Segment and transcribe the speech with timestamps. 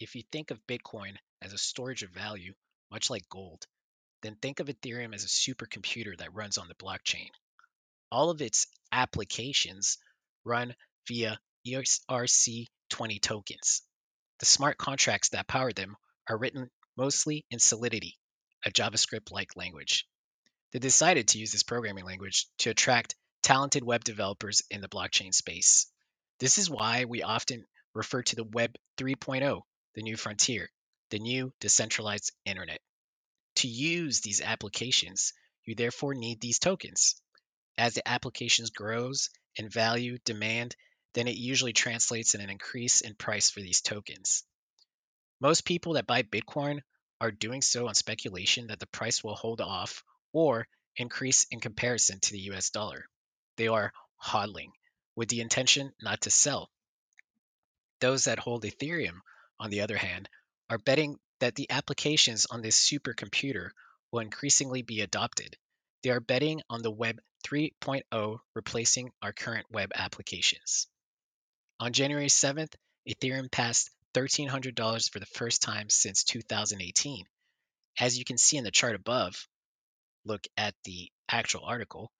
[0.00, 2.54] if you think of Bitcoin as a storage of value,
[2.90, 3.66] much like gold,
[4.22, 7.28] then think of Ethereum as a supercomputer that runs on the blockchain.
[8.10, 9.98] All of its applications
[10.44, 10.74] run
[11.08, 13.82] via ERC20 tokens.
[14.40, 15.96] The smart contracts that power them
[16.28, 18.18] are written mostly in Solidity,
[18.64, 20.06] a JavaScript like language.
[20.72, 25.32] They decided to use this programming language to attract talented web developers in the blockchain
[25.32, 25.86] space.
[26.40, 27.64] This is why we often
[27.94, 29.62] refer to the Web 3.0,
[29.94, 30.70] the new frontier,
[31.10, 32.80] the new decentralized internet.
[33.56, 35.32] To use these applications,
[35.64, 37.20] you therefore need these tokens.
[37.78, 40.76] As the applications grows in value, demand,
[41.14, 44.44] then it usually translates in an increase in price for these tokens.
[45.40, 46.80] Most people that buy Bitcoin
[47.20, 50.66] are doing so on speculation that the price will hold off or
[50.96, 53.08] increase in comparison to the US dollar.
[53.56, 54.72] They are hodling
[55.16, 56.70] with the intention not to sell.
[58.00, 59.20] Those that hold Ethereum,
[59.58, 60.28] on the other hand,
[60.70, 63.70] are betting that the applications on this supercomputer
[64.10, 65.56] will increasingly be adopted.
[66.02, 70.86] They are betting on the Web 3.0 replacing our current web applications.
[71.80, 72.74] On January 7th,
[73.08, 77.26] Ethereum passed $1,300 for the first time since 2018.
[77.98, 79.48] As you can see in the chart above,
[80.24, 82.10] look at the actual article,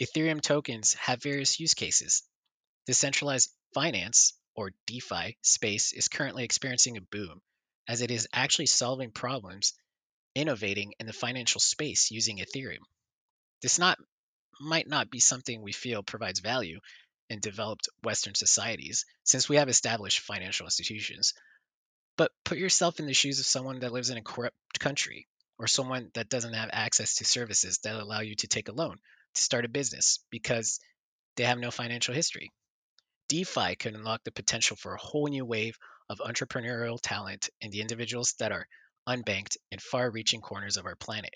[0.00, 2.22] Ethereum tokens have various use cases.
[2.86, 7.40] Decentralized finance, or DeFi, space is currently experiencing a boom
[7.88, 9.74] as it is actually solving problems,
[10.34, 12.84] innovating in the financial space using Ethereum.
[13.62, 13.98] This not
[14.60, 16.80] might not be something we feel provides value
[17.28, 21.34] in developed Western societies, since we have established financial institutions.
[22.16, 25.26] But put yourself in the shoes of someone that lives in a corrupt country,
[25.58, 28.98] or someone that doesn't have access to services that allow you to take a loan
[29.34, 30.78] to start a business because
[31.36, 32.52] they have no financial history.
[33.34, 35.76] DeFi could unlock the potential for a whole new wave
[36.08, 38.68] of entrepreneurial talent in the individuals that are
[39.08, 41.34] unbanked in far reaching corners of our planet.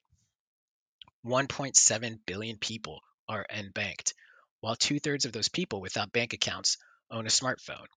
[1.26, 4.12] 1.7 billion people are unbanked,
[4.60, 6.76] while two thirds of those people without bank accounts
[7.10, 7.88] own a smartphone.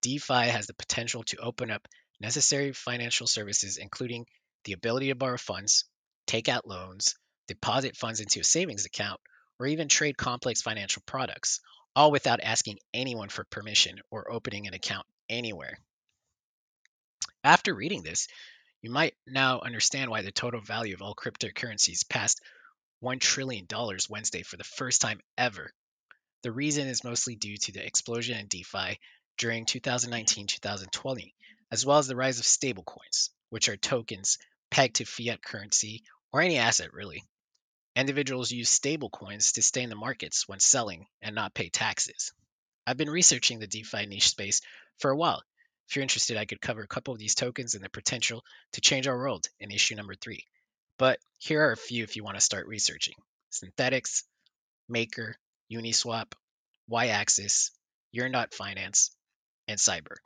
[0.00, 1.86] DeFi has the potential to open up
[2.20, 4.24] necessary financial services, including
[4.64, 5.84] the ability to borrow funds,
[6.26, 7.16] take out loans,
[7.48, 9.20] deposit funds into a savings account,
[9.60, 11.60] or even trade complex financial products,
[11.94, 15.78] all without asking anyone for permission or opening an account anywhere.
[17.44, 18.28] After reading this,
[18.82, 22.40] you might now understand why the total value of all cryptocurrencies passed
[23.02, 23.66] $1 trillion
[24.08, 25.72] Wednesday for the first time ever.
[26.42, 28.98] The reason is mostly due to the explosion in DeFi
[29.38, 31.34] during 2019 2020,
[31.70, 34.38] as well as the rise of stablecoins, which are tokens
[34.70, 36.02] pegged to fiat currency
[36.32, 37.22] or any asset really.
[37.94, 42.32] Individuals use stablecoins to stay in the markets when selling and not pay taxes.
[42.86, 44.62] I've been researching the DeFi niche space
[44.98, 45.42] for a while.
[45.88, 48.80] If you're interested, I could cover a couple of these tokens and their potential to
[48.80, 50.46] change our world in issue number three.
[50.96, 53.14] But here are a few if you want to start researching
[53.50, 54.22] Synthetix,
[54.88, 55.36] Maker,
[55.70, 56.32] Uniswap,
[56.88, 57.72] Y Axis,
[58.10, 59.10] Yearn.finance,
[59.68, 60.16] and Cyber.